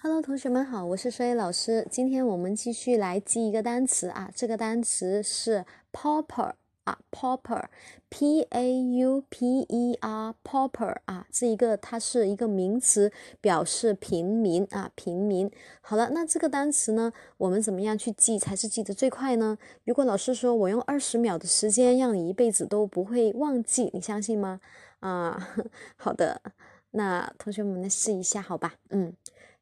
[0.00, 1.86] Hello，同学们好，我是双 A 老师。
[1.90, 6.52] 今天我们继续来记一个单词啊，这个单词是 pauper
[6.84, 13.10] 啊，pauper，p a u p e r，pauper 啊，这一个它是一个名词，
[13.40, 15.50] 表示平民啊，平民。
[15.80, 19.56] 好了，那这个单词呢，我们怎么样去记才是记得最快呢？
[19.84, 24.60] 如果老师说我用二十秒的时间让你一辈子都不会忘记，你相信吗？
[25.00, 25.48] 啊，
[25.96, 26.42] 好的，
[26.90, 28.74] 那同学们来试一下，好吧？
[28.90, 29.14] 嗯。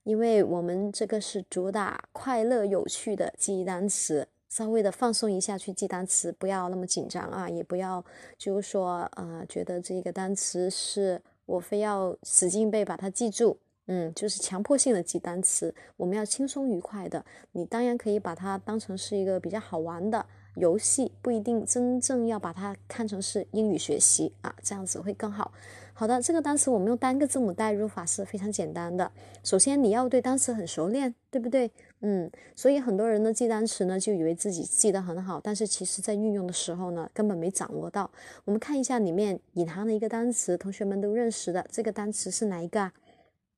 [0.05, 8.05] 因为我们这个是主打快乐有趣的记忆单词，稍微的放松一下去记单词，不要那么紧张啊，也不要
[8.37, 17.25] 就是说呃觉得这个单词是我非要使劲背把它记住，嗯，就是强迫性的记单词，我们要轻松愉快的。
[17.53, 20.27] 你当然可以把它当成是一个比较好玩的。
[20.55, 25.53] 游戏不一定真正要把它看成是英语学习啊，这样子会更好。
[25.95, 29.13] 好的，这个单词我们用单个字母代入法是非常简单的。
[29.45, 31.71] 首先你要对单词很熟练，对不对？
[32.01, 38.11] 嗯，所以很多人呢记单词呢就以为自己记得很好，但是其实在运用的时候呢根本没掌握到。
[38.45, 42.93] 我们看一下里面隐含的一个单词，同学们都认识的这个单词是哪一个啊？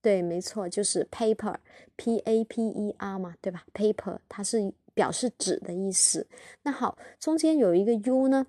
[0.02, 4.72] 对，没错，就是 paper，p a p e r 嘛，对吧？paper 它是。
[4.94, 6.26] 表示纸的意思。
[6.62, 8.46] 那好，中间有一个 u 呢，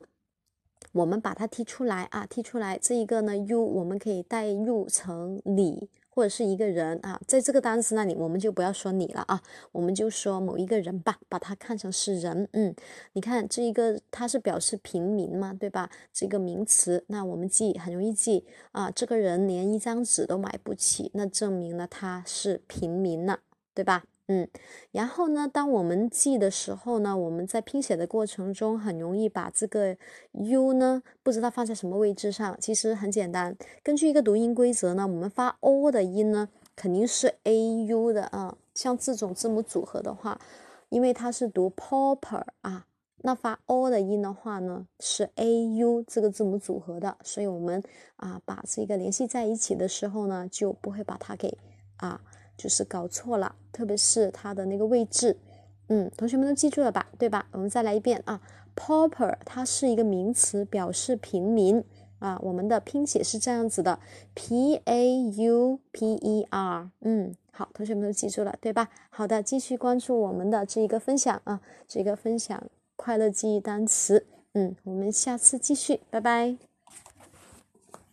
[0.94, 2.78] 我们把它踢出来啊，踢出来。
[2.82, 9.42] 这一个呢 u 我们可以代入成你或者是一个人啊，在这个单词那里我们就不要说你了啊，
[9.74, 12.48] 我们就说某一个人吧，把它看成是人。
[12.54, 12.74] 嗯，
[13.12, 15.90] 你看这一个它是表示平民嘛，对吧？
[16.14, 23.42] 这个名词，那我们记很容易记啊，这个人连一张纸都买不起，那证明了他是平民了，
[23.74, 24.06] 对吧？
[24.28, 24.48] 嗯，
[24.92, 29.96] 然后呢，当我们记的时候呢，我们在拼写的过程中很容易把这个
[30.32, 32.58] u 呢，不知道放在什么位置上。
[32.60, 38.58] 其实很简单，根据一个读音规则呢，我们发 o 的音呢，肯定是 a u 的啊。
[38.74, 40.42] 像这种字母组合的话，
[40.90, 42.88] 因为它是读 pauper 啊，
[43.18, 47.84] 那发 o 的音的话呢，是 a u 这个字母组合的，所以我们
[48.16, 51.60] 啊把这个联系在一起的时候呢，就不会把它给
[51.98, 52.22] 啊。
[52.58, 55.38] 就是搞错了，特别是它的那个位置，
[55.90, 57.08] 嗯，同学们都记住了吧？
[57.18, 57.48] 对吧？
[57.52, 58.42] 我们再来一遍啊
[58.76, 61.84] ，pauper 它是一个名词，表示平民
[62.20, 62.40] 啊。
[62.42, 64.00] 我们的拼写是这样子的
[64.34, 68.90] ，p a u p e r，嗯，好，同学们都记住了，对吧？
[69.10, 72.64] 好的，继续关注我们的这一个分享啊，这个分享
[72.96, 76.75] 快乐记忆单词，嗯，我们下次继续，拜拜。